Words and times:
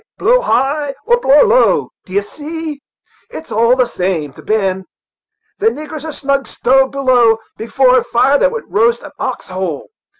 blow 0.17 0.41
high 0.41 0.95
or 1.05 1.19
blow 1.19 1.43
low, 1.43 1.91
d'ye 2.05 2.21
see, 2.21 2.81
it's 3.29 3.51
all 3.51 3.75
the 3.75 3.85
same 3.85 4.33
thing 4.33 4.33
to 4.33 4.41
Ben. 4.41 4.85
The 5.59 5.67
niggers 5.67 6.03
are 6.05 6.11
snug 6.11 6.47
stowed 6.47 6.91
below 6.91 7.37
before 7.55 7.99
a 7.99 8.03
fire 8.03 8.39
that 8.39 8.51
would 8.51 8.63
roast 8.73 9.03
an 9.03 9.11
ox 9.19 9.49
whole. 9.49 9.91